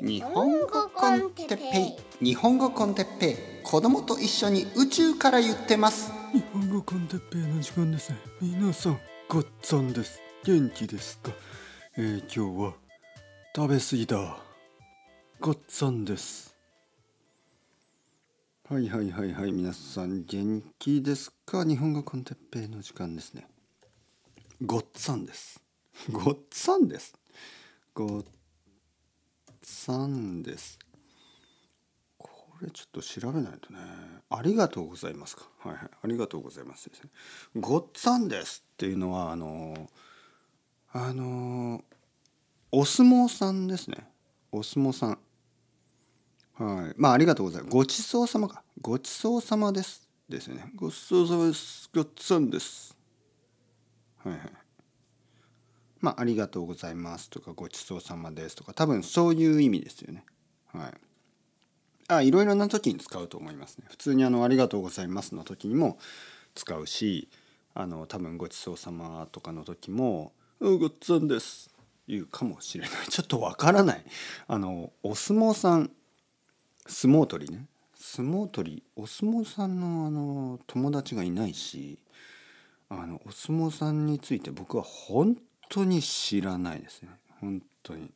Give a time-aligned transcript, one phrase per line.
[0.00, 2.24] 日本語コンテッペイ。
[2.24, 3.64] 日本語コンテッペイ。
[3.64, 6.12] 子供と一緒に宇宙から言ってます。
[6.32, 8.10] 日本語コンテッペイの時間です。
[8.12, 10.20] ね皆さんごっつぁんです。
[10.44, 11.32] 元気ですか
[11.96, 12.74] えー、今日は
[13.56, 14.36] 食べ過ぎだ。
[15.40, 16.54] ごっつぁんです。
[18.68, 19.52] はいはいはいはい。
[19.52, 21.64] 皆さん元気ですか？
[21.64, 23.48] 日本語コンテッペイの時間ですね。
[24.64, 25.60] ごっつぁんです。
[26.12, 27.14] ごっつぁんです。
[27.94, 28.24] ごっ
[29.68, 30.78] さんです。
[32.16, 33.78] これちょっと調べないとね。
[34.30, 35.44] ありがとうございますか？
[35.60, 35.90] はいはい。
[36.02, 37.10] ありがとうございますですね。
[37.56, 39.88] ごっつぁんですっていうのはあの
[40.92, 41.84] あの
[42.72, 43.98] お相撲さんですね。
[44.50, 45.18] お相撲さん。
[46.54, 46.94] はい。
[46.96, 47.72] まあありがとうございます。
[47.72, 48.64] ごちそうさまか。
[48.80, 50.08] ごちそうさまです。
[50.28, 50.72] ですよね。
[50.74, 51.88] ごちそうさまです。
[51.94, 52.96] ごっつぁんです。
[54.24, 54.40] はいはい。
[56.00, 60.24] まあ、ありがとうございますとかごちそうさまですとか多分そういう意味ですよね。
[60.72, 60.94] はい。
[62.10, 63.84] あいろいろな時に使うと思いますね。
[63.88, 65.98] 普通にあのありがとうございますの時にも
[66.54, 67.28] 使うし
[67.74, 71.70] あの多分ごちそうさまとかの時も「ごっつぁんです」
[72.08, 74.04] 言うかもしれない ちょっとわからない
[74.46, 75.92] あのお相撲さん
[76.86, 81.98] 相撲取りね相撲取りお相撲さんのあの友達がいないし
[82.88, 85.36] あのお相撲さんについて僕は本
[85.68, 87.10] 当に知らないですね。
[87.40, 88.10] 本当に。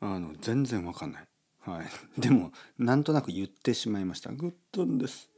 [0.00, 1.26] あの全然わかんない。
[1.60, 1.86] はい。
[2.20, 4.30] でもなんとなく言ってしまいました。
[4.32, 5.28] グッドンです。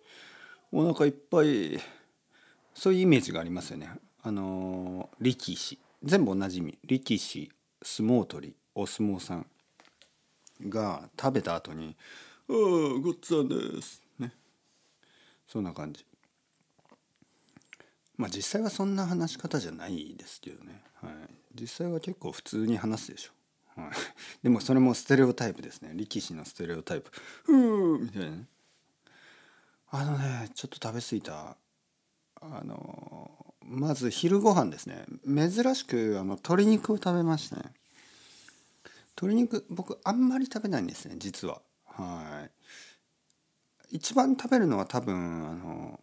[0.73, 1.79] お腹いっぱい。
[2.75, 3.91] そういうイメージがありますよね。
[4.23, 5.79] あの力士。
[6.03, 6.79] 全部同じ意味。
[6.85, 7.51] 力士
[7.83, 9.47] 相撲取りお相撲さん。
[10.63, 11.97] が食べた後に
[12.49, 12.55] 「ああ
[13.01, 14.33] ごっつぁんです」ね。
[15.47, 16.05] そんな感じ。
[18.17, 21.13] まあ実際はそんな話し方じゃないですけどね、はい、
[21.61, 23.91] 実際は結構普通に話すでしょ、はい、
[24.43, 25.93] でもそれもステレオタイプですね。
[25.95, 27.11] 力士のステレオタイプ。
[27.45, 28.49] ふーみたいなね。
[29.91, 31.57] あのねちょっと食べ過ぎた。
[32.41, 35.07] あのまず昼ご飯ですね。
[35.27, 37.73] 珍しくあの鶏肉を食べましたね。
[39.17, 41.63] 鶏肉僕あんまり食べないんですね実は。
[41.87, 42.49] は
[43.91, 43.97] い。
[43.97, 46.01] 一番食べるのは多分あの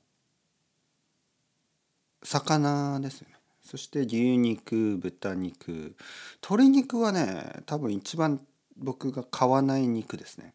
[2.23, 3.35] 魚ですよね。
[3.63, 5.95] そして牛肉豚肉。
[6.41, 8.41] 鶏肉はね多分一番
[8.77, 10.53] 僕が買わない肉ですね、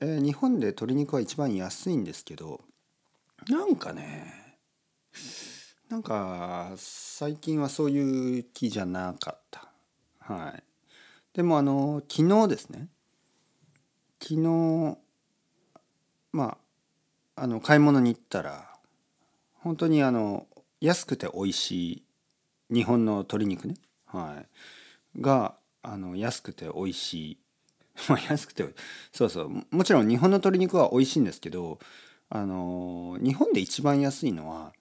[0.00, 2.60] えー、日本で鶏肉は一番安いんですけど
[3.48, 4.58] なんかね
[5.88, 9.68] なんか最近はそういう気じゃなかった。
[10.20, 10.62] はい。
[11.32, 12.88] でもあの昨日ですね。
[14.22, 14.98] 昨日
[16.32, 16.58] ま
[17.34, 18.69] ああの買い物に行ったら
[19.62, 20.46] 本当にあの
[20.80, 22.02] 安くて美味しい
[22.70, 23.74] 日本の鶏肉ね、
[24.06, 24.42] は
[25.16, 27.38] い、があの安くて美味しい。
[28.30, 28.66] 安くて
[29.12, 29.66] そうそう。
[29.70, 31.78] もちろん日本の鶏肉は美味しいんですけど
[32.30, 34.72] あの日本で一番安いのは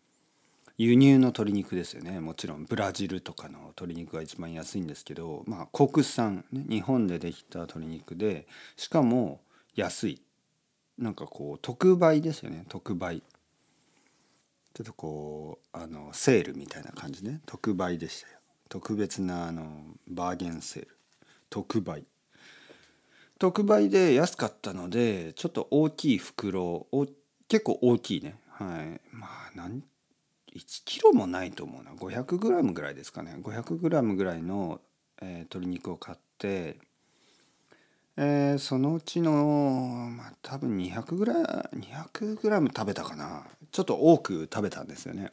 [0.77, 2.21] 輸入の鶏肉ですよね。
[2.21, 8.47] もちろんブラジルとかの鶏肉が一番安いんですけどまあ国産、ね、日本でできた鶏肉で
[8.77, 9.41] しかも
[9.75, 10.21] 安い。
[10.97, 12.65] なんかこう特売ですよね。
[12.69, 13.23] 特売。
[14.73, 17.41] ちょっとこうあのセールみたいな感じね。
[17.45, 18.39] 特売でしたよ。
[18.69, 20.97] 特別なあのバーゲンセール。
[21.49, 22.05] 特売。
[23.39, 27.07] 特売で安かったのでちょっと大きい袋お
[27.47, 28.39] 結構大きいね。
[28.49, 29.15] はい。
[29.15, 29.81] まあ何
[30.55, 31.91] 1キロもないと思うな。
[31.91, 33.37] 500g ぐらいですかね。
[33.41, 34.81] 500g ぐらいの、
[35.21, 36.79] えー、鶏肉を買って
[38.21, 43.45] えー、そのうちの、まあ、多分200グラ ,200 グラム食べたかな。
[43.71, 45.31] ちょっと多く食べたんですよね。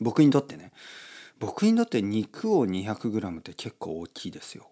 [0.00, 0.70] 僕にとってね。
[1.40, 4.68] 僕にとって肉を200グラムって結構大きいですよ。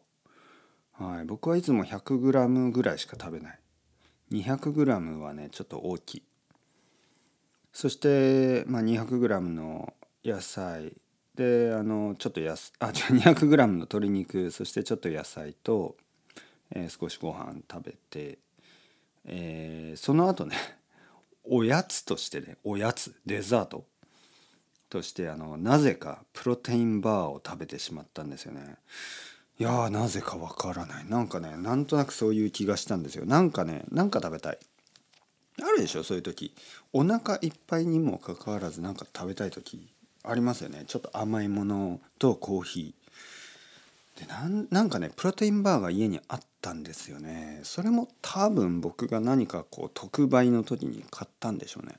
[0.93, 1.25] はい。
[1.25, 3.59] 僕はいつも100グラムぐらいしか食べない。
[4.31, 6.23] 200グラムはねちょっと大きい。
[7.73, 9.95] そして、まあ、200グラムの
[10.25, 10.93] 野菜。
[11.35, 14.53] であのちょっとやすあ200グラムの鶏肉。
[14.53, 15.97] そしてちょっと野菜と
[16.73, 18.39] えー、少しご飯食べて、
[19.25, 20.57] えー、その後ね
[21.45, 23.85] おやつとしてねおやつデザート
[24.89, 28.77] としてあのなぜかプロテインバーを食べてしまったんですよね。
[29.59, 31.07] いやなぜかわからない。
[31.09, 33.25] なんかねなんとなくそういう気がしたんですよ。
[33.25, 34.59] なんかねなんか食べたい。
[35.63, 36.55] あるでしょそういう時。
[36.93, 39.89] お腹いっぱいにもかかわらずなんか食べたい時
[40.23, 40.85] ありますよね。
[40.87, 43.06] ちょっと甘いものとコーヒー。
[44.17, 47.61] でなんなんかねプロテインバーが家にあったんですよね。
[47.63, 51.97] それも多分僕が何かこう特売の時に買ったんでしょうね。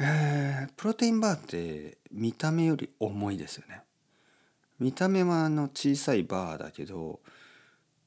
[0.00, 3.82] えー、プロテインバーって見た目より重いですよね。
[4.78, 7.18] 見た目はあの小さいバーだけど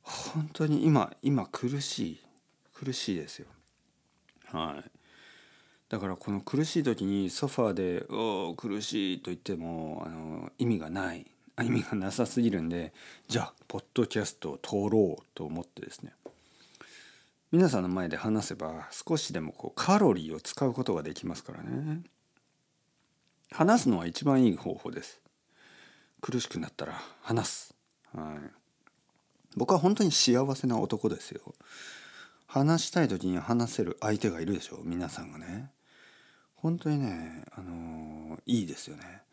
[0.01, 2.21] 本当に今今苦しい
[2.73, 3.47] 苦しいですよ。
[4.45, 4.91] はい。
[5.89, 11.25] だからこの苦しい時にソファーで「おお苦しい」と言ってもあの意味がない。
[11.61, 12.93] 意味がなさすぎるんで
[13.27, 16.13] じゃあポッドキャストを通ろうと思ってですね。
[17.51, 22.01] 皆さんの前で話せば少しでもこうカロリーを使うことができますからね。
[23.51, 25.19] 話すのは一番いい方法です。
[26.21, 27.75] 苦しくなったら話す、
[28.13, 28.51] はい、
[29.57, 31.41] 僕は本当に幸せな男ですよ。
[32.47, 34.81] 話したい時に話せる相手がいるでしょう。
[34.85, 35.71] 皆さんがね。
[36.55, 39.23] 本当にねあのいいですよね。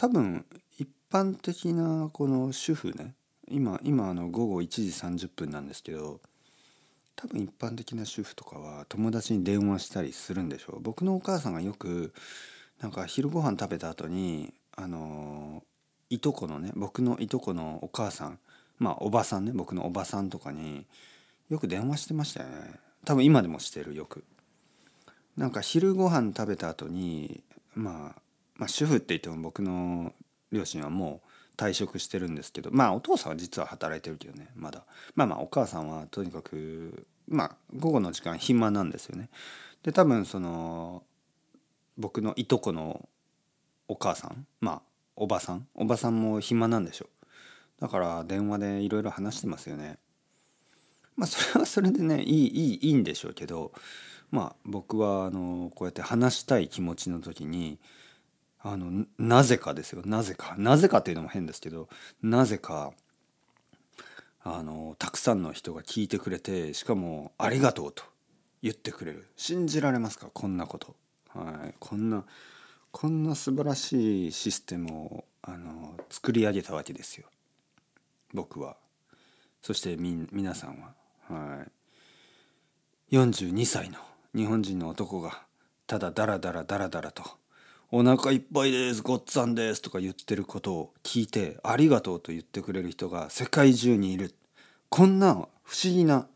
[0.00, 0.46] 多分
[0.78, 3.12] 一般的なこの主婦ね
[3.50, 6.20] 今今あの午後1時30分なんですけど
[7.16, 10.80] 多分一般的な主婦とかは友達に電話したりするんでしょう。
[10.80, 12.14] 僕のお母さんがよく
[12.80, 15.62] なんか昼ご飯食べた後にあの
[16.08, 18.38] いとこのね僕のいとこのお母さん
[18.78, 20.86] まあおばさんね僕のおばさんとかに
[21.50, 22.80] よく電話してましたよね。
[23.04, 24.24] 多分今でもしてるよく。
[25.36, 27.44] なんか昼ご飯食べた後に
[27.74, 28.22] まあ
[28.60, 30.12] まあ主婦って言っても僕の
[30.52, 34.84] 両親はもう退職してるんですけどまあお父さんは実は働いてるけどねまだ。
[35.14, 39.30] まあまあお母さんはとにかくまあ午後の時間暇なんですよね。
[39.82, 41.02] で多分その
[41.96, 43.08] 僕のいとこの
[43.88, 44.82] お母さんまあ
[45.16, 47.06] おばさんおばさんも暇なんでしょ
[47.80, 49.98] だから電話でいろいろ話してますよね。
[51.16, 53.72] まあそれはそれでねいいいいいいんでしょうけど
[54.30, 57.78] まあ僕はあのこうやって話したい気持ちの時に
[58.62, 60.02] あのなぜかですよ。
[60.04, 60.54] なぜか。
[60.58, 61.88] なぜかっていうのも変ですけど
[62.22, 62.92] なぜか
[64.42, 68.04] あのたくさんの人が聞いてくれてしかも「ありがとう」と
[68.62, 69.26] 言ってくれる。
[69.36, 70.28] 信じられますか？
[70.32, 70.94] こんなこと。
[71.28, 72.24] はい、こんな
[72.90, 77.28] こんな素晴らしいシステムをあの作り上げたわけですよ。
[78.34, 78.76] 僕は。
[79.62, 80.94] そしてみ皆さんは。
[81.28, 81.64] は
[83.10, 83.16] い。
[83.16, 83.98] 42歳の
[84.34, 85.42] 日本人の男が
[85.86, 87.24] ただダラダラダラダラと
[87.92, 94.34] 「お腹いっぱいですごっつぁんです」とか言ってることを聞いて「ありがとう」と言ってくれる人が世界中にいる。
[94.88, 96.26] こんな不思議な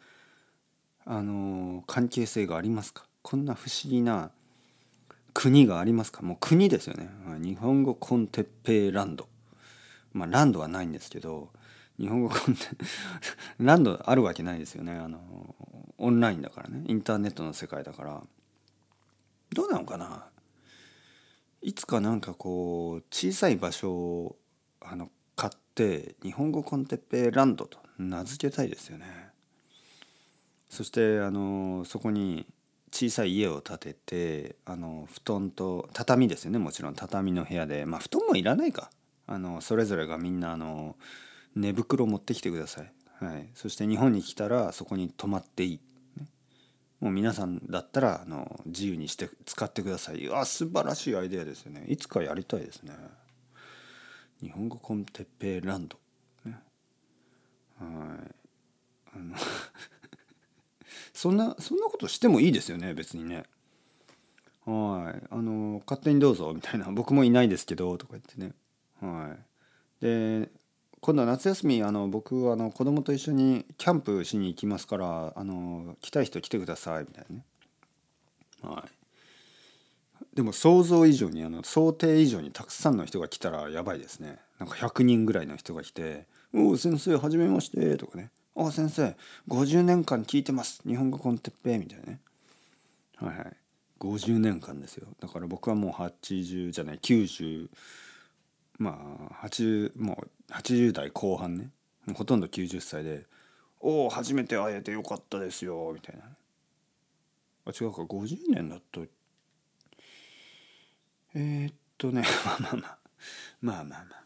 [1.04, 3.06] あの関係性がありますか？
[3.22, 4.30] こんな不思議な
[5.32, 6.22] 国がありますか？
[6.22, 7.08] もう国ですよね。
[7.40, 9.28] 日本語コンテッペイランド。
[10.12, 11.50] まあランドはないんですけど
[11.98, 12.60] 日本語コンテ
[13.58, 14.92] ランドあるわけないですよね。
[14.92, 15.54] あの
[15.98, 16.84] オンラインだからね。
[16.86, 18.22] インターネットの世界だから。
[19.50, 20.26] どうなのかな？
[21.64, 24.36] いつかなんかこう小さい場所を
[24.80, 29.06] あの買って日本語コンテッペランドと名付けたいですよね。
[30.68, 32.46] そしてあのそこに
[32.92, 36.58] 小さい家を建ててあの布団と畳ですよね。
[36.58, 37.86] もちろん畳の部屋で。
[37.86, 38.90] まあ布団もいらないか。
[39.26, 40.96] あのそれぞれがみんなあの
[41.56, 42.92] 寝袋持ってきてください、
[43.24, 45.78] はい、そして日本に来たらそこに泊まっていい、ね、
[47.04, 50.26] もう皆さんだったらあの自由にして使ってください。
[50.32, 51.84] あ素晴らしいアイデアですよね。
[51.86, 52.94] いつかやりたいですね。
[54.40, 55.98] 日本語コンテッペイランド、
[56.46, 56.58] ね、
[57.78, 58.34] はい。
[59.16, 59.36] あの
[61.12, 63.44] そんなそんなことしてもいいですよね別にね。
[64.64, 65.26] はい。
[65.30, 66.90] あの勝手にどうぞみたいな。
[66.90, 68.54] 僕もいないですけどとか言ってね。
[69.02, 69.36] は
[70.00, 70.02] い。
[70.02, 70.48] で
[71.04, 77.44] 今度は夏休みあの僕あの子供と一緒にキャンプしに行きますからあの来たい人来てくださいみたいなね。
[78.62, 80.34] はい。
[80.34, 84.38] でも想像以上にあの想定以上にたくさんの人が来たらやばいですね。
[84.58, 89.14] なんか100人ぐらいの人が来て「おお先生はじめまして」とかねあ先生
[89.48, 90.80] 50年間聞いてます。
[90.86, 92.20] 日本語コンテッペみたいなね。
[93.16, 93.56] はいはい。
[94.00, 95.08] 50年間ですよ。
[95.20, 97.68] だから僕はもう80じゃない90
[98.78, 101.70] まあ80もう80代後半ね。
[102.14, 103.24] ほとんど90歳で
[103.80, 106.24] 「おお初めて会えてよかったですよ」みたいな。
[107.66, 109.06] あ違うか50年だと
[111.34, 112.98] えー、っとね まあまあまあ。
[113.60, 114.24] まあまあまあ。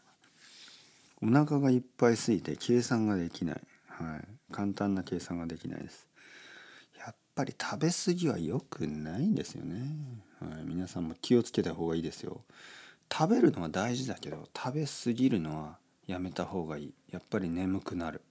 [1.21, 3.61] お腹がいっぱいすぎて計算ができない。
[3.87, 6.07] はい、簡単な計算ができないです。
[6.97, 9.81] やっぱり食べ過ぎは良くないんですよね、
[10.39, 12.43] はい、皆さんも気をつけた方がいいですよ。
[13.11, 16.93] 食べるのは大事だけど食べ過ぎるのはやめた方がいい。
[17.11, 18.21] やっぱり眠くなる。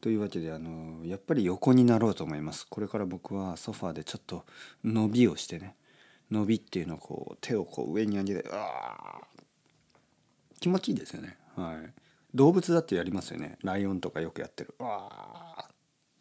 [0.00, 2.66] というわけであのやっぱり横になろうと思います。
[2.68, 4.44] これから僕はソファーでちょっと
[4.84, 5.74] 伸びをしてね
[6.30, 9.20] 伸びっていうのをこう手をこう上に上げてあ
[10.60, 11.36] 気持ちいいですよね。
[11.54, 11.92] はい。
[12.34, 13.58] 動物だってやりますよね。
[13.62, 14.74] ライオンとかよくやってる。
[14.78, 15.66] わ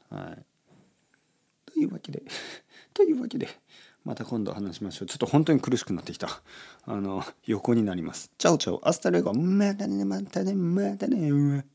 [0.10, 0.46] はい。
[1.66, 2.24] というわけで
[2.94, 3.50] というわけで
[4.06, 5.08] また今度話しましょう。
[5.08, 6.30] ちょっと本当に苦しくなってきた。
[6.86, 8.32] あの横になります。
[8.38, 8.88] Ciao ciao。
[8.88, 9.34] Hasta luego。
[9.34, 11.75] またねまたねまたね。